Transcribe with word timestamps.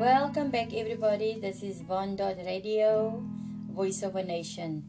Welcome 0.00 0.48
back, 0.50 0.72
everybody. 0.72 1.38
This 1.38 1.62
is 1.62 1.82
Von 1.82 2.16
Dot 2.16 2.38
Radio, 2.46 3.22
Voice 3.68 4.02
of 4.02 4.16
a 4.16 4.22
Nation. 4.22 4.82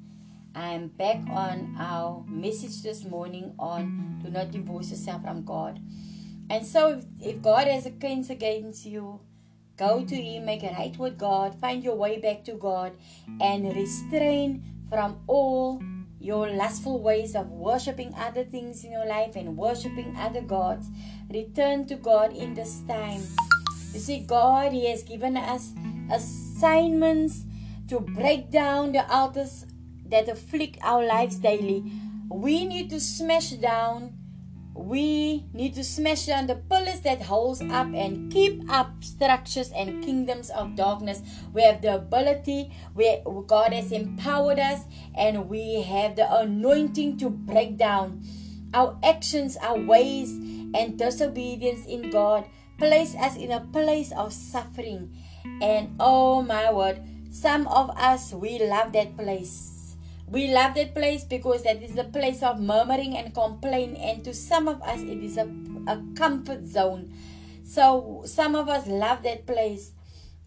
I'm 0.55 0.88
back 0.88 1.20
on 1.27 1.75
our 1.77 2.23
message 2.29 2.81
this 2.81 3.04
morning 3.04 3.54
on 3.59 4.21
do 4.23 4.32
not 4.32 4.52
divorce 4.52 4.89
yourself 4.89 5.23
from 5.23 5.43
God. 5.43 5.82
And 6.50 6.66
so, 6.66 6.93
if, 6.93 7.04
if 7.20 7.41
God 7.41 7.68
has 7.68 7.86
a 7.86 7.91
case 7.91 8.29
against 8.29 8.86
you, 8.86 9.20
go 9.75 10.05
to 10.05 10.16
Him, 10.16 10.45
make 10.45 10.63
it 10.63 10.71
right 10.77 10.97
with 10.97 11.18
God, 11.18 11.59
find 11.59 11.84
your 11.84 11.96
way 11.96 12.18
back 12.18 12.46
to 12.46 12.54
God, 12.54 12.96
and 13.41 13.75
restrain 13.75 14.64
from 14.89 15.20
all 15.28 15.84
your 16.21 16.50
lustful 16.50 17.02
ways 17.02 17.36
of 17.36 17.52
worshiping 17.52 18.14
other 18.16 18.46
things 18.46 18.86
in 18.86 18.93
your 18.93 19.05
life 19.05 19.36
and 19.36 19.57
worshiping 19.57 20.16
other 20.18 20.41
gods. 20.41 20.88
Return 21.30 21.85
to 21.88 21.98
God 21.98 22.31
in 22.31 22.53
this 22.53 22.80
time. 22.88 23.23
You 23.94 24.00
see, 24.00 24.20
God, 24.20 24.72
He 24.72 24.90
has 24.90 25.04
given 25.04 25.38
us 25.38 25.73
assignments 26.12 27.44
to 27.88 27.99
break 27.99 28.52
down 28.52 28.94
the 28.94 29.09
altars 29.12 29.66
that 30.05 30.30
afflict 30.30 30.77
our 30.82 31.05
lives 31.05 31.38
daily. 31.38 31.91
We 32.30 32.66
need 32.66 32.90
to 32.91 32.99
smash 32.99 33.52
down 33.52 34.18
we 34.73 35.46
need 35.54 35.76
to 35.76 35.84
smash 35.84 36.27
down 36.27 36.48
the 36.48 36.55
pillars 36.55 37.02
that 37.02 37.22
holds 37.22 37.62
up 37.62 37.88
and 37.94 38.32
keep 38.32 38.63
up 38.72 39.04
structures 39.04 39.72
and 39.72 40.04
kingdoms 40.04 40.49
of 40.49 40.76
darkness. 40.76 41.21
We 41.54 41.63
have 41.63 41.82
the 41.82 41.96
ability, 41.96 42.71
where 42.94 43.21
God 43.48 43.73
has 43.73 43.91
empowered 43.91 44.60
us, 44.60 44.85
and 45.13 45.49
we 45.49 45.82
have 45.82 46.16
the 46.16 46.34
anointing 46.34 47.18
to 47.18 47.30
break 47.30 47.77
down 47.77 48.23
our 48.73 48.98
actions, 49.04 49.58
our 49.58 49.77
ways, 49.77 50.32
and 50.73 50.98
disobedience 50.98 51.85
in 51.85 52.10
God. 52.10 52.46
Place 52.82 53.13
us 53.13 53.37
in 53.37 53.54
a 53.54 53.62
place 53.62 54.10
of 54.18 54.34
suffering. 54.34 55.13
And 55.62 55.93
oh 56.01 56.41
my 56.41 56.74
word, 56.74 57.05
some 57.29 57.70
of 57.70 57.93
us 57.93 58.34
we 58.34 58.57
love 58.57 58.91
that 58.98 59.13
place 59.15 59.82
we 60.32 60.48
love 60.48 60.76
that 60.76 60.96
place 60.96 61.26
because 61.26 61.63
that 61.63 61.84
is 61.84 61.98
a 61.98 62.05
place 62.05 62.41
of 62.41 62.57
murmuring 62.59 63.18
and 63.18 63.34
complaint, 63.34 63.98
and 63.99 64.24
to 64.24 64.34
some 64.34 64.69
of 64.69 64.81
us, 64.81 65.02
it 65.02 65.22
is 65.22 65.35
a, 65.35 65.44
a 65.88 66.02
comfort 66.16 66.66
zone. 66.66 67.12
So, 67.66 68.24
some 68.25 68.56
of 68.56 68.69
us 68.69 68.88
love 68.88 69.24
that 69.24 69.46
place, 69.46 69.91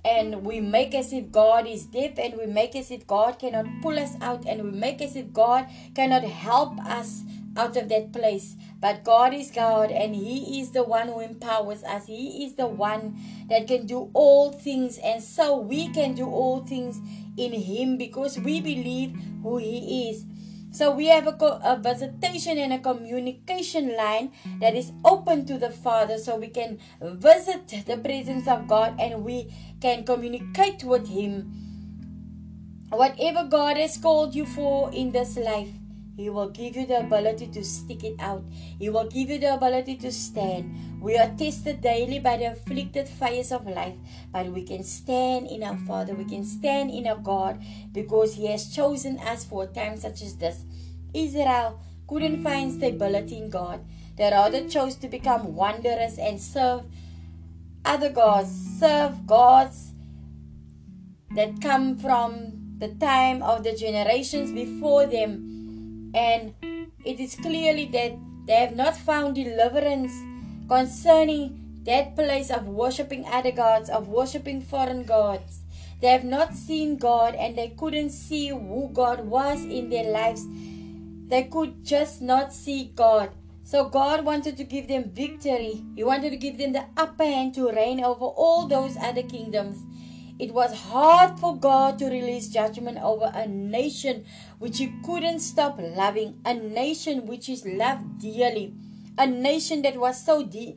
and 0.02 0.42
we 0.42 0.60
make 0.60 0.94
as 0.94 1.12
if 1.12 1.30
God 1.30 1.66
is 1.66 1.84
deaf, 1.84 2.18
and 2.18 2.38
we 2.38 2.46
make 2.46 2.74
as 2.74 2.90
if 2.90 3.06
God 3.06 3.38
cannot 3.38 3.66
pull 3.82 3.98
us 3.98 4.16
out, 4.22 4.46
and 4.46 4.64
we 4.64 4.70
make 4.70 5.02
as 5.02 5.16
if 5.16 5.30
God 5.34 5.66
cannot 5.94 6.24
help 6.24 6.80
us 6.80 7.22
out 7.56 7.77
of 7.77 7.88
that 7.88 8.12
place. 8.12 8.56
But 8.80 9.05
God 9.05 9.33
is 9.33 9.50
God, 9.50 9.91
and 9.91 10.14
He 10.14 10.60
is 10.60 10.72
the 10.72 10.83
one 10.83 11.08
who 11.08 11.20
empowers 11.20 11.83
us. 11.84 12.06
He 12.06 12.44
is 12.44 12.55
the 12.55 12.66
one 12.66 13.16
that 13.48 13.66
can 13.66 13.86
do 13.86 14.11
all 14.12 14.52
things, 14.52 14.98
and 14.98 15.22
so 15.22 15.56
we 15.56 15.88
can 15.88 16.14
do 16.14 16.27
all 16.27 16.64
things 16.64 17.00
in 17.36 17.52
Him 17.52 17.96
because 17.96 18.38
we 18.38 18.61
believe 18.61 19.16
who 19.42 19.58
He 19.58 20.11
is. 20.11 20.24
So 20.74 20.91
we 20.91 21.06
have 21.06 21.28
a, 21.28 21.36
a, 21.62 21.78
visitation 21.80 22.58
and 22.58 22.72
a 22.72 22.80
communication 22.80 23.96
line 23.96 24.33
that 24.58 24.74
is 24.74 24.91
open 25.05 25.46
to 25.46 25.56
the 25.56 25.70
Father 25.70 26.18
so 26.18 26.34
we 26.36 26.48
can 26.48 26.80
visit 27.00 27.68
the 27.86 27.96
presence 27.96 28.48
of 28.48 28.66
God 28.66 28.96
and 28.98 29.22
we 29.22 29.55
can 29.80 30.02
communicate 30.02 30.83
with 30.83 31.06
Him. 31.06 31.52
Whatever 32.91 33.44
God 33.44 33.77
has 33.77 33.96
called 33.96 34.34
you 34.34 34.46
for 34.46 34.92
in 34.92 35.12
this 35.12 35.36
life, 35.36 35.70
he 36.16 36.30
will 36.30 36.48
give 36.48 36.76
you 36.76 36.86
the 36.86 37.00
ability 37.00 37.48
to 37.48 37.64
stick 37.64 38.04
it 38.04 38.16
out. 38.20 38.44
He 38.78 38.88
will 38.88 39.06
give 39.06 39.30
you 39.30 39.38
the 39.38 39.54
ability 39.54 39.96
to 39.96 40.12
stand. 40.12 41.00
We 41.00 41.16
are 41.16 41.34
tested 41.36 41.80
daily 41.80 42.20
by 42.20 42.36
the 42.36 42.52
afflicted 42.52 43.08
fires 43.08 43.50
of 43.50 43.66
life, 43.66 43.96
but 44.32 44.46
we 44.46 44.62
can 44.62 44.84
stand 44.84 45.48
in 45.48 45.62
our 45.64 45.76
Father. 45.76 46.14
We 46.14 46.24
can 46.24 46.44
stand 46.44 46.90
in 46.90 47.06
our 47.06 47.18
God 47.18 47.62
because 47.92 48.34
He 48.34 48.46
has 48.46 48.74
chosen 48.74 49.18
us 49.18 49.44
for 49.44 49.64
a 49.64 49.66
time 49.66 49.96
such 49.96 50.22
as 50.22 50.36
this. 50.36 50.64
Israel 51.12 51.80
couldn't 52.06 52.42
find 52.42 52.72
stability 52.72 53.39
in 53.39 53.50
God. 53.50 53.84
They 54.16 54.30
rather 54.30 54.68
chose 54.68 54.94
to 54.96 55.08
become 55.08 55.55
wanderers 55.55 56.18
and 56.18 56.40
serve 56.40 56.84
other 57.84 58.10
gods, 58.10 58.50
serve 58.78 59.27
gods 59.27 59.92
that 61.34 61.60
come 61.60 61.98
from 61.98 62.77
the 62.78 62.89
time 62.89 63.42
of 63.42 63.64
the 63.64 63.74
generations 63.74 64.52
before 64.52 65.06
them 65.06 65.55
and 66.14 66.55
it 67.05 67.20
is 67.20 67.35
clearly 67.35 67.86
that 67.86 68.17
they 68.47 68.55
have 68.55 68.77
not 68.77 68.97
found 68.97 69.35
deliverance 69.35 70.13
concerning 70.69 71.61
that 71.85 72.14
place 72.14 72.51
of 72.51 72.67
worshipping 72.67 73.27
other 73.27 73.52
gods, 73.52 73.91
of 73.91 74.08
worshipping 74.08 74.63
foreign 74.63 75.05
gods. 75.05 75.61
They 76.01 76.08
have 76.08 76.25
not 76.25 76.55
seen 76.55 76.97
God 76.97 77.35
and 77.35 77.57
they 77.57 77.69
couldn't 77.69 78.11
see 78.11 78.48
who 78.48 78.91
God 78.92 79.27
was 79.27 79.64
in 79.64 79.91
their 79.91 80.11
lives. 80.11 80.47
They 81.29 81.45
could 81.45 81.85
just 81.85 82.23
not 82.23 82.52
see 82.52 82.92
God. 82.95 83.31
So 83.64 83.89
God 83.89 84.25
wanted 84.25 84.58
to 84.58 84.64
give 84.64 84.89
them 84.89 85.11
victory. 85.11 85.83
He 85.96 86.05
wanted 86.05 86.31
to 86.31 86.36
give 86.36 86.58
them 86.58 86.73
the 86.73 86.85
upper 86.96 87.25
hand 87.25 87.55
to 87.55 87.73
reign 87.73 88.05
over 88.05 88.27
all 88.27 88.67
those 88.67 88.96
other 88.98 89.23
kingdoms. 89.23 89.79
It 90.36 90.52
was 90.52 90.74
hard 90.90 91.39
for 91.39 91.56
God 91.56 91.98
to 92.00 92.06
release 92.06 92.48
judgment 92.48 92.98
over 92.98 93.30
a 93.33 93.46
nation 93.46 94.24
which 94.58 94.78
He 94.78 94.92
couldn't 95.05 95.39
stop 95.39 95.78
loving, 95.78 96.40
a 96.45 96.55
nation 96.55 97.27
which 97.27 97.48
is 97.48 97.64
loved 97.64 98.20
dearly, 98.20 98.74
a 99.17 99.28
nation 99.28 99.83
that 99.83 99.96
was 99.96 100.24
so 100.24 100.42
deep, 100.42 100.77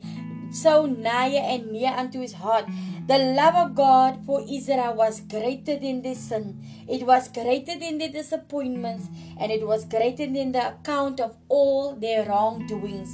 so 0.52 0.86
nigh 0.86 1.30
and 1.30 1.72
near 1.72 1.90
unto 1.90 2.20
His 2.20 2.34
heart. 2.34 2.66
The 3.08 3.18
love 3.18 3.56
of 3.56 3.74
God 3.74 4.24
for 4.24 4.44
Israel 4.48 4.94
was 4.94 5.20
greater 5.20 5.76
than 5.76 6.02
their 6.02 6.14
sin. 6.14 6.62
It 6.88 7.04
was 7.04 7.26
greater 7.26 7.76
than 7.76 7.98
their 7.98 8.10
disappointments, 8.10 9.08
and 9.40 9.50
it 9.50 9.66
was 9.66 9.86
greater 9.86 10.26
than 10.26 10.52
the 10.52 10.68
account 10.68 11.18
of 11.18 11.36
all 11.48 11.96
their 11.96 12.26
wrongdoings. 12.26 13.10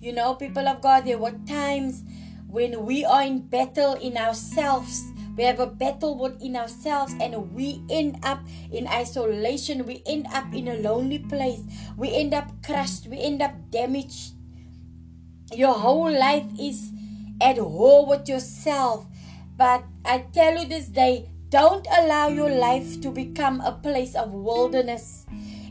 You 0.00 0.14
know, 0.14 0.34
people 0.34 0.66
of 0.66 0.80
God, 0.80 1.04
there 1.04 1.18
were 1.18 1.34
times 1.46 2.04
when 2.48 2.86
we 2.86 3.04
are 3.04 3.22
in 3.22 3.40
battle 3.48 3.94
in 3.94 4.16
ourselves 4.16 5.02
we 5.36 5.44
have 5.44 5.60
a 5.60 5.66
battle 5.66 6.16
within 6.16 6.56
ourselves 6.56 7.14
and 7.20 7.52
we 7.52 7.82
end 7.90 8.18
up 8.22 8.40
in 8.72 8.88
isolation. 8.88 9.84
We 9.84 10.02
end 10.06 10.26
up 10.32 10.52
in 10.54 10.68
a 10.68 10.76
lonely 10.76 11.18
place. 11.18 11.60
We 11.96 12.14
end 12.14 12.32
up 12.32 12.50
crushed. 12.64 13.06
We 13.06 13.20
end 13.20 13.42
up 13.42 13.52
damaged. 13.70 14.32
Your 15.52 15.74
whole 15.74 16.10
life 16.10 16.46
is 16.58 16.90
at 17.40 17.58
war 17.58 18.06
with 18.06 18.28
yourself. 18.28 19.06
But 19.56 19.84
I 20.04 20.24
tell 20.32 20.58
you 20.58 20.66
this 20.66 20.86
day, 20.86 21.28
don't 21.50 21.86
allow 21.98 22.28
your 22.28 22.50
life 22.50 23.00
to 23.02 23.10
become 23.10 23.60
a 23.60 23.72
place 23.72 24.14
of 24.14 24.32
wilderness. 24.32 25.26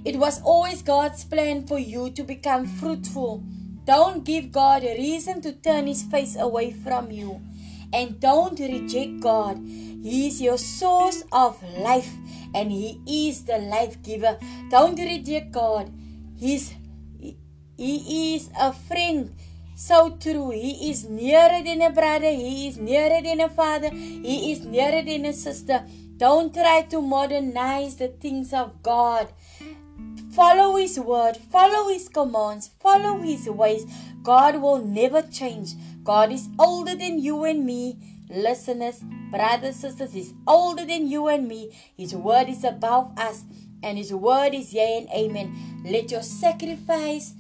It 0.05 0.17
was 0.17 0.41
always 0.43 0.83
God's 0.83 1.25
plan 1.25 1.65
for 1.65 1.79
you 1.79 2.11
to 2.11 2.23
become 2.23 2.67
fruitful. 2.67 3.43
Don't 3.85 4.23
give 4.23 4.51
God 4.51 4.83
a 4.83 4.95
reason 4.97 5.41
to 5.41 5.53
turn 5.53 5.87
his 5.87 6.03
face 6.03 6.35
away 6.35 6.71
from 6.71 7.11
you. 7.11 7.41
And 7.93 8.19
don't 8.19 8.59
reject 8.59 9.19
God. 9.21 9.57
He 9.65 10.27
is 10.27 10.41
your 10.41 10.57
source 10.57 11.23
of 11.31 11.61
life 11.79 12.11
and 12.53 12.71
He 12.71 13.01
is 13.07 13.45
the 13.45 13.57
life 13.57 14.01
giver. 14.03 14.37
Don't 14.69 14.99
reject 14.99 15.51
God. 15.51 15.91
He's, 16.37 16.73
he 17.77 18.35
is 18.35 18.49
a 18.59 18.73
friend. 18.73 19.35
So 19.75 20.11
true. 20.11 20.51
He 20.51 20.89
is 20.89 21.03
nearer 21.03 21.61
than 21.61 21.81
a 21.81 21.89
brother. 21.89 22.31
He 22.31 22.67
is 22.67 22.77
nearer 22.77 23.21
than 23.21 23.41
a 23.41 23.49
father. 23.49 23.89
He 23.89 24.53
is 24.53 24.63
nearer 24.65 25.01
than 25.01 25.25
a 25.25 25.33
sister. 25.33 25.83
Don't 26.17 26.53
try 26.53 26.83
to 26.83 27.01
modernize 27.01 27.97
the 27.97 28.07
things 28.07 28.53
of 28.53 28.81
God. 28.81 29.27
Follow 30.31 30.75
His 30.75 30.99
word, 30.99 31.37
follow 31.37 31.89
His 31.89 32.07
commands, 32.09 32.69
follow 32.79 33.19
His 33.19 33.49
ways. 33.49 33.85
God 34.23 34.61
will 34.61 34.79
never 34.79 35.21
change. 35.21 35.75
God 36.05 36.31
is 36.31 36.49
older 36.59 36.93
than 36.95 37.19
you 37.19 37.45
and 37.45 37.65
me. 37.65 37.97
Listeners, 38.29 39.03
brothers, 39.31 39.77
sisters, 39.77 40.13
He's 40.13 40.33
older 40.47 40.85
than 40.85 41.07
you 41.07 41.27
and 41.27 41.47
me. 41.47 41.75
His 41.97 42.13
word 42.13 42.47
is 42.47 42.63
above 42.63 43.17
us, 43.17 43.43
and 43.81 43.97
His 43.97 44.13
word 44.13 44.53
is 44.53 44.71
yea 44.71 44.99
and 44.99 45.09
amen. 45.09 45.83
Let 45.83 46.11
your 46.11 46.21
sacrifice 46.21 47.33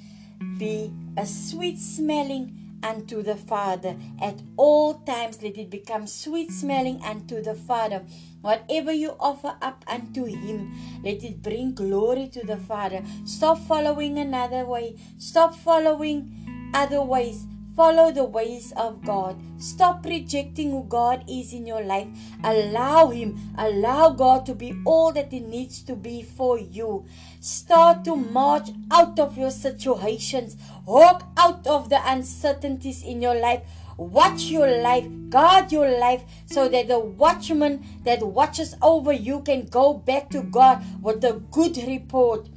be 0.57 0.91
a 1.15 1.27
sweet 1.27 1.77
smelling 1.77 2.79
unto 2.81 3.21
the 3.21 3.35
Father. 3.35 3.95
At 4.19 4.41
all 4.57 4.95
times, 4.95 5.43
let 5.43 5.59
it 5.59 5.69
become 5.69 6.07
sweet 6.07 6.51
smelling 6.51 7.03
unto 7.03 7.43
the 7.43 7.53
Father. 7.53 8.03
Whatever 8.41 8.91
you 8.91 9.15
offer 9.19 9.55
up 9.61 9.85
unto 9.87 10.25
Him, 10.25 10.73
let 11.03 11.23
it 11.23 11.43
bring 11.43 11.75
glory 11.75 12.29
to 12.29 12.43
the 12.43 12.57
Father. 12.57 13.03
Stop 13.25 13.59
following 13.59 14.17
another 14.17 14.65
way, 14.65 14.97
stop 15.19 15.55
following 15.55 16.71
other 16.73 17.03
ways 17.03 17.45
Follow 17.75 18.09
the 18.09 18.23
ways 18.23 18.71
of 18.77 19.03
God. 19.03 19.35
Stop 19.57 20.05
rejecting 20.05 20.71
who 20.71 20.85
God 20.85 21.25
is 21.29 21.51
in 21.51 21.67
your 21.67 21.83
life. 21.83 22.07
Allow 22.41 23.09
Him, 23.09 23.37
allow 23.57 24.11
God 24.11 24.45
to 24.45 24.55
be 24.55 24.73
all 24.85 25.11
that 25.11 25.31
He 25.31 25.41
needs 25.41 25.81
to 25.83 25.95
be 25.95 26.23
for 26.23 26.57
you. 26.57 27.05
Start 27.41 28.05
to 28.05 28.15
march 28.15 28.69
out 28.91 29.19
of 29.19 29.37
your 29.37 29.51
situations. 29.51 30.55
Walk 30.85 31.27
out 31.35 31.67
of 31.67 31.89
the 31.89 31.99
uncertainties 32.09 33.03
in 33.03 33.21
your 33.21 33.35
life. 33.35 33.61
Watch 33.97 34.43
your 34.43 34.81
life, 34.81 35.07
guard 35.29 35.71
your 35.71 35.97
life, 35.99 36.23
so 36.45 36.67
that 36.67 36.89
the 36.89 36.99
watchman 36.99 37.85
that 38.03 38.21
watches 38.21 38.75
over 38.81 39.13
you 39.13 39.41
can 39.41 39.65
go 39.65 39.93
back 39.93 40.29
to 40.31 40.41
God 40.41 40.83
with 41.01 41.23
a 41.23 41.41
good 41.51 41.77
report. 41.77 42.49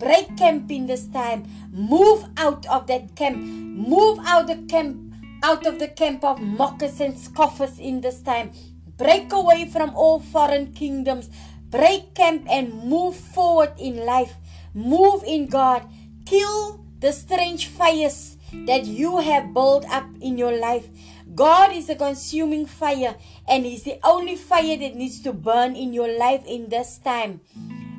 Break 0.00 0.34
camp 0.38 0.70
in 0.70 0.86
this 0.86 1.06
time. 1.08 1.44
Move 1.70 2.24
out 2.38 2.64
of 2.66 2.86
that 2.86 3.14
camp. 3.16 3.36
Move 3.36 4.18
out 4.24 4.46
the 4.46 4.56
camp, 4.66 4.96
out 5.42 5.66
of 5.66 5.78
the 5.78 5.88
camp 5.88 6.24
of 6.24 6.40
mockers 6.40 7.00
and 7.00 7.18
scoffers 7.18 7.78
in 7.78 8.00
this 8.00 8.22
time. 8.22 8.50
Break 8.96 9.30
away 9.30 9.68
from 9.68 9.94
all 9.94 10.18
foreign 10.18 10.72
kingdoms. 10.72 11.28
Break 11.68 12.14
camp 12.14 12.46
and 12.48 12.72
move 12.82 13.14
forward 13.14 13.74
in 13.78 14.06
life. 14.06 14.36
Move 14.72 15.22
in 15.26 15.46
God. 15.46 15.84
Kill 16.24 16.82
the 17.00 17.12
strange 17.12 17.66
fires 17.66 18.38
that 18.66 18.86
you 18.86 19.18
have 19.18 19.52
built 19.52 19.84
up 19.90 20.08
in 20.22 20.38
your 20.38 20.56
life. 20.56 20.88
God 21.34 21.72
is 21.72 21.88
a 21.90 21.94
consuming 21.94 22.64
fire, 22.64 23.16
and 23.46 23.64
He's 23.64 23.84
the 23.84 24.00
only 24.02 24.36
fire 24.36 24.76
that 24.76 24.96
needs 24.96 25.20
to 25.22 25.32
burn 25.32 25.76
in 25.76 25.92
your 25.92 26.10
life 26.18 26.42
in 26.46 26.68
this 26.68 26.98
time. 26.98 27.40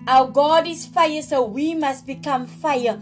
Our 0.07 0.27
God 0.27 0.67
is 0.67 0.85
fire, 0.85 1.21
so 1.21 1.43
we 1.43 1.75
must 1.75 2.07
become 2.07 2.47
fire. 2.47 2.99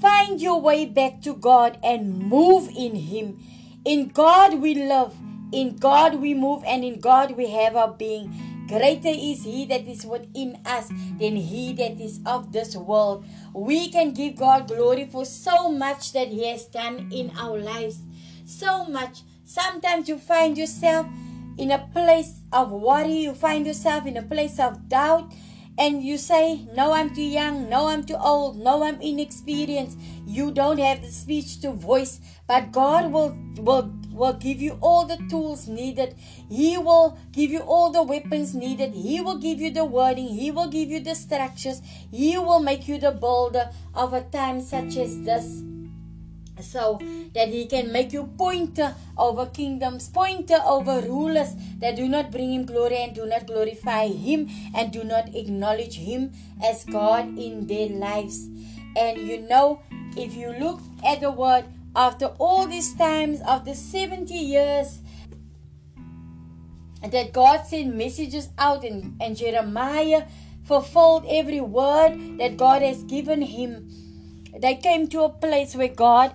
Find 0.00 0.40
your 0.40 0.60
way 0.60 0.86
back 0.86 1.20
to 1.22 1.34
God 1.34 1.78
and 1.82 2.18
move 2.18 2.70
in 2.76 2.94
Him. 2.94 3.38
In 3.84 4.08
God 4.08 4.60
we 4.60 4.74
live, 4.74 5.14
in 5.52 5.76
God 5.76 6.16
we 6.16 6.34
move, 6.34 6.62
and 6.66 6.84
in 6.84 7.00
God 7.00 7.32
we 7.32 7.50
have 7.50 7.76
our 7.76 7.92
being. 7.92 8.32
Greater 8.68 9.08
is 9.08 9.44
He 9.44 9.64
that 9.66 9.88
is 9.88 10.04
within 10.04 10.58
us 10.64 10.88
than 10.88 11.36
He 11.36 11.72
that 11.74 12.00
is 12.00 12.20
of 12.26 12.52
this 12.52 12.76
world. 12.76 13.24
We 13.54 13.90
can 13.90 14.12
give 14.12 14.36
God 14.36 14.68
glory 14.68 15.06
for 15.06 15.24
so 15.24 15.70
much 15.70 16.12
that 16.12 16.28
He 16.28 16.46
has 16.48 16.66
done 16.66 17.08
in 17.10 17.32
our 17.38 17.58
lives. 17.58 18.00
So 18.44 18.84
much. 18.84 19.22
Sometimes 19.44 20.08
you 20.08 20.18
find 20.18 20.56
yourself 20.56 21.06
in 21.56 21.72
a 21.72 21.88
place 21.92 22.40
of 22.52 22.70
worry, 22.70 23.24
you 23.24 23.34
find 23.34 23.66
yourself 23.66 24.06
in 24.06 24.16
a 24.16 24.22
place 24.22 24.60
of 24.60 24.88
doubt, 24.88 25.32
and 25.78 26.02
you 26.02 26.18
say, 26.18 26.66
No, 26.74 26.92
I'm 26.92 27.14
too 27.14 27.22
young, 27.22 27.70
no, 27.70 27.86
I'm 27.86 28.04
too 28.04 28.16
old, 28.16 28.58
no, 28.58 28.82
I'm 28.82 29.00
inexperienced. 29.00 29.98
You 30.26 30.50
don't 30.50 30.78
have 30.78 31.02
the 31.02 31.10
speech 31.10 31.60
to 31.60 31.72
voice, 31.72 32.20
but 32.46 32.72
God 32.72 33.12
will, 33.12 33.36
will 33.56 33.90
will 34.18 34.32
give 34.32 34.60
you 34.60 34.76
all 34.80 35.06
the 35.06 35.16
tools 35.30 35.68
needed. 35.68 36.14
He 36.50 36.76
will 36.76 37.16
give 37.32 37.50
you 37.50 37.60
all 37.60 37.92
the 37.92 38.02
weapons 38.02 38.54
needed. 38.54 38.92
He 38.92 39.20
will 39.20 39.38
give 39.38 39.60
you 39.60 39.70
the 39.70 39.84
wording. 39.84 40.28
He 40.28 40.50
will 40.50 40.68
give 40.68 40.90
you 40.90 41.00
the 41.00 41.14
structures. 41.14 41.80
He 42.10 42.36
will 42.36 42.58
make 42.58 42.88
you 42.88 42.98
the 42.98 43.12
builder 43.12 43.70
of 43.94 44.12
a 44.12 44.22
time 44.22 44.60
such 44.60 44.96
as 44.96 45.22
this. 45.22 45.67
So 46.60 46.98
that 47.34 47.48
he 47.48 47.66
can 47.66 47.92
make 47.92 48.12
you 48.12 48.24
pointer 48.36 48.94
over 49.16 49.46
kingdoms, 49.46 50.08
pointer 50.08 50.58
over 50.64 51.00
rulers 51.00 51.54
that 51.78 51.96
do 51.96 52.08
not 52.08 52.30
bring 52.30 52.52
him 52.52 52.66
glory 52.66 52.98
and 52.98 53.14
do 53.14 53.26
not 53.26 53.46
glorify 53.46 54.08
him 54.08 54.48
and 54.74 54.92
do 54.92 55.04
not 55.04 55.34
acknowledge 55.34 55.96
him 55.96 56.32
as 56.64 56.84
God 56.84 57.38
in 57.38 57.66
their 57.66 57.88
lives. 57.88 58.48
And 58.96 59.18
you 59.18 59.42
know, 59.42 59.82
if 60.16 60.34
you 60.34 60.52
look 60.58 60.80
at 61.06 61.20
the 61.20 61.30
word 61.30 61.64
after 61.94 62.26
all 62.38 62.66
these 62.66 62.94
times, 62.94 63.40
after 63.40 63.74
70 63.74 64.34
years, 64.34 65.00
that 67.02 67.32
God 67.32 67.64
sent 67.64 67.94
messages 67.94 68.48
out 68.58 68.84
and, 68.84 69.16
and 69.20 69.36
Jeremiah 69.36 70.24
fulfilled 70.64 71.24
every 71.28 71.60
word 71.60 72.38
that 72.38 72.56
God 72.56 72.82
has 72.82 73.02
given 73.04 73.42
him. 73.42 73.88
They 74.58 74.74
came 74.74 75.08
to 75.08 75.22
a 75.22 75.28
place 75.28 75.74
where 75.74 75.88
God 75.88 76.32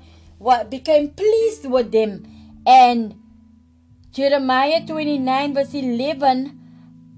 became 0.70 1.10
pleased 1.10 1.66
with 1.66 1.92
them. 1.92 2.26
And 2.66 3.16
Jeremiah 4.12 4.86
29, 4.86 5.54
verse 5.54 5.74
11, 5.74 6.60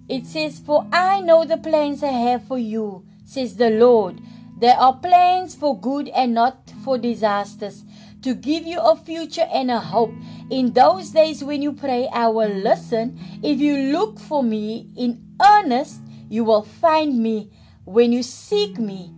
it 0.08 0.26
says, 0.26 0.60
For 0.60 0.88
I 0.92 1.22
know 1.22 1.46
the 1.46 1.58
plans 1.58 2.04
I 2.04 2.12
have 2.12 2.48
for 2.48 2.58
you, 2.58 3.06
says 3.26 3.56
the 3.58 3.70
Lord. 3.70 4.22
There 4.58 4.78
are 4.78 4.94
plans 4.94 5.56
for 5.56 5.80
good 5.80 6.08
and 6.10 6.34
not 6.34 6.72
for 6.84 6.98
disasters 6.98 7.84
to 8.22 8.34
give 8.34 8.66
you 8.66 8.80
a 8.80 8.96
future 8.96 9.48
and 9.54 9.70
a 9.70 9.80
hope. 9.80 10.14
In 10.50 10.74
those 10.74 11.12
days 11.12 11.44
when 11.44 11.62
you 11.62 11.74
pray, 11.74 12.08
I 12.12 12.28
will 12.30 12.50
listen. 12.50 13.20
If 13.44 13.60
you 13.60 13.92
look 13.92 14.20
for 14.20 14.42
me 14.42 14.90
in 14.98 15.36
earnest, 15.40 16.02
you 16.30 16.44
will 16.44 16.64
find 16.64 17.22
me. 17.22 17.52
When 17.84 18.12
you 18.12 18.24
seek 18.24 18.80
me, 18.80 19.14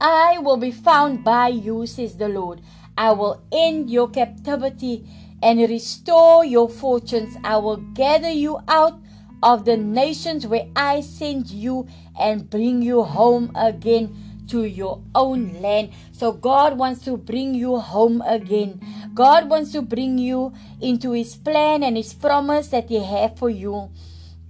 I 0.00 0.38
will 0.38 0.56
be 0.56 0.70
found 0.70 1.24
by 1.24 1.48
you, 1.48 1.86
says 1.86 2.16
the 2.16 2.28
Lord. 2.28 2.60
I 2.96 3.12
will 3.12 3.42
end 3.52 3.90
your 3.90 4.08
captivity 4.08 5.06
and 5.42 5.60
restore 5.60 6.44
your 6.44 6.68
fortunes. 6.68 7.36
I 7.44 7.56
will 7.58 7.76
gather 7.76 8.30
you 8.30 8.58
out 8.68 9.00
of 9.42 9.64
the 9.64 9.76
nations 9.76 10.46
where 10.46 10.66
I 10.74 11.00
sent 11.00 11.50
you 11.50 11.86
and 12.18 12.50
bring 12.50 12.82
you 12.82 13.02
home 13.02 13.52
again 13.54 14.44
to 14.48 14.64
your 14.64 15.00
own 15.14 15.60
land. 15.60 15.90
So 16.12 16.32
God 16.32 16.78
wants 16.78 17.04
to 17.04 17.16
bring 17.16 17.54
you 17.54 17.78
home 17.78 18.22
again. 18.22 18.80
God 19.14 19.48
wants 19.48 19.72
to 19.72 19.82
bring 19.82 20.18
you 20.18 20.52
into 20.80 21.12
his 21.12 21.36
plan 21.36 21.82
and 21.82 21.96
his 21.96 22.14
promise 22.14 22.68
that 22.68 22.88
he 22.88 23.02
have 23.02 23.38
for 23.38 23.50
you. 23.50 23.90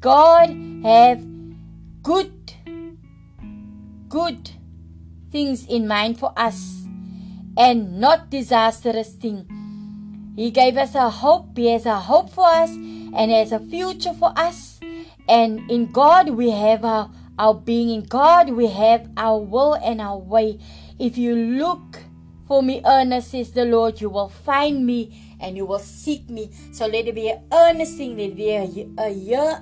God 0.01 0.51
have 0.85 1.27
good 2.03 2.33
good 4.09 4.58
things 5.31 5.67
in 5.67 5.87
mind 5.87 6.19
for 6.19 6.33
us 6.37 6.85
and 7.57 8.01
not 8.01 8.31
disastrous 8.31 9.13
things. 9.15 9.47
He 10.37 10.51
gave 10.51 10.77
us 10.77 10.95
a 10.95 11.11
hope. 11.11 11.57
He 11.57 11.73
has 11.73 11.87
a 11.87 11.99
hope 11.99 12.31
for 12.31 12.47
us 12.47 12.71
and 12.71 13.31
has 13.31 13.53
a 13.53 13.59
future 13.59 14.15
for 14.15 14.33
us. 14.37 14.79
And 15.29 15.71
in 15.71 15.91
God 15.91 16.31
we 16.31 16.51
have 16.51 16.85
a 16.85 17.11
our 17.39 17.55
being 17.55 17.91
in 17.91 18.03
God, 18.03 18.51
we 18.51 18.67
have 18.67 19.09
our 19.17 19.39
will 19.39 19.75
and 19.75 20.01
our 20.01 20.19
way. 20.19 20.59
If 20.99 21.17
you 21.17 21.37
look 21.37 21.99
for 22.49 22.63
me 22.63 22.83
earnest, 22.85 23.31
says 23.31 23.53
the 23.53 23.65
Lord, 23.65 24.01
you 24.01 24.11
will 24.11 24.29
find 24.29 24.85
me 24.85 25.37
and 25.41 25.57
you 25.57 25.65
will 25.65 25.79
seek 25.79 26.29
me. 26.29 26.51
So 26.73 26.87
let 26.87 27.07
it 27.07 27.15
be 27.15 27.29
an 27.29 27.45
earnest 27.53 27.97
thing, 27.97 28.17
let 28.17 28.31
it 28.31 28.37
be 28.37 28.51
a, 28.51 28.65
a, 28.99 29.13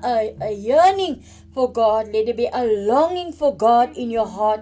a, 0.05 0.37
a 0.41 0.53
yearning 0.53 1.23
for 1.53 1.71
God, 1.71 2.07
let 2.13 2.29
it 2.29 2.37
be 2.37 2.49
a 2.51 2.65
longing 2.65 3.33
for 3.33 3.55
God 3.55 3.95
in 3.97 4.11
your 4.11 4.27
heart 4.27 4.61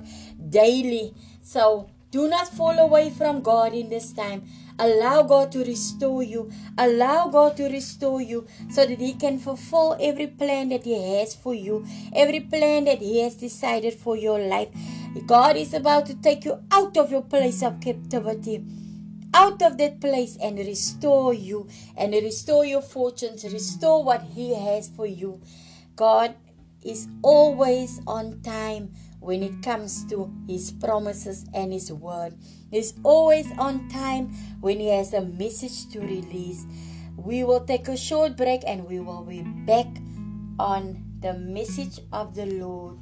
daily. 0.51 1.15
So 1.43 1.91
do 2.11 2.29
not 2.29 2.49
fall 2.49 2.79
away 2.79 3.11
from 3.11 3.43
God 3.43 3.75
in 3.75 3.89
this 3.91 4.13
time. 4.13 4.45
Allow 4.79 5.23
God 5.23 5.53
to 5.53 5.65
restore 5.65 6.23
you. 6.23 6.51
Allow 6.79 7.29
God 7.29 7.57
to 7.57 7.65
restore 7.65 8.21
you 8.21 8.47
so 8.71 8.87
that 8.87 9.01
He 9.01 9.15
can 9.15 9.39
fulfill 9.39 9.97
every 10.01 10.27
plan 10.27 10.69
that 10.71 10.85
He 10.85 10.95
has 11.17 11.35
for 11.35 11.55
you, 11.55 11.87
every 12.13 12.41
plan 12.41 12.85
that 12.85 13.01
He 13.01 13.21
has 13.21 13.35
decided 13.35 13.95
for 13.95 14.17
your 14.17 14.39
life. 14.39 14.69
God 15.27 15.57
is 15.57 15.75
about 15.75 16.07
to 16.07 16.15
take 16.15 16.45
you 16.45 16.61
out 16.71 16.97
of 16.97 17.11
your 17.11 17.23
place 17.23 17.63
of 17.63 17.81
captivity 17.81 18.65
out 19.35 19.61
of 19.63 19.77
that 19.79 20.01
place 20.01 20.39
and 20.41 20.57
restore 20.59 21.35
you 21.35 21.67
and 21.97 22.13
restore 22.13 22.65
your 22.65 22.81
fortunes, 22.81 23.45
restore 23.45 24.05
what 24.05 24.23
He 24.23 24.55
has 24.55 24.89
for 24.89 25.07
you. 25.07 25.41
God 25.97 26.37
is 26.85 27.09
always 27.23 28.01
on 28.07 28.41
time 28.43 28.93
when 29.25 29.43
it 29.43 29.63
comes 29.63 30.05
to 30.13 30.31
His 30.47 30.71
promises 30.71 31.47
and 31.55 31.73
His 31.73 31.91
word. 31.91 32.37
He's 32.71 32.93
always 33.03 33.47
on 33.59 33.89
time 33.89 34.29
when 34.61 34.79
He 34.79 34.89
has 34.89 35.15
a 35.15 35.23
message 35.23 35.89
to 35.93 36.01
release. 36.01 36.67
We 37.17 37.43
will 37.43 37.65
take 37.65 37.89
a 37.89 37.97
short 37.97 38.37
break 38.37 38.63
and 38.67 38.85
we 38.87 39.01
will 39.01 39.25
be 39.25 39.41
back 39.41 39.89
on 40.59 41.03
the 41.21 41.33
message 41.33 42.01
of 42.13 42.35
the 42.35 42.45
Lord 42.45 42.99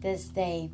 this 0.00 0.28
day. 0.28 0.70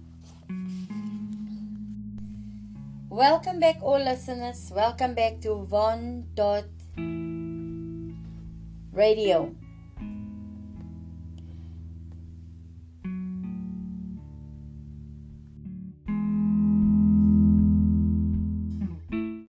Welcome 3.08 3.58
back, 3.58 3.78
all 3.82 3.98
listeners. 3.98 4.70
Welcome 4.74 5.14
back 5.14 5.40
to 5.40 5.64
Von 5.64 6.26
Dot 6.34 6.68
Radio. 8.92 9.54